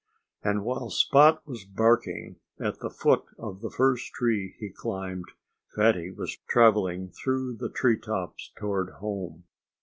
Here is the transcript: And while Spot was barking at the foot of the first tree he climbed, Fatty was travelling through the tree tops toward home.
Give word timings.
And 0.41 0.63
while 0.63 0.89
Spot 0.89 1.45
was 1.45 1.63
barking 1.63 2.37
at 2.59 2.79
the 2.79 2.89
foot 2.89 3.23
of 3.37 3.61
the 3.61 3.69
first 3.69 4.07
tree 4.13 4.55
he 4.57 4.71
climbed, 4.71 5.25
Fatty 5.75 6.09
was 6.09 6.39
travelling 6.49 7.09
through 7.11 7.57
the 7.57 7.69
tree 7.69 7.99
tops 7.99 8.51
toward 8.57 8.93
home. 8.93 9.43